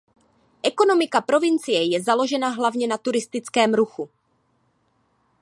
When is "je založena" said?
1.83-2.49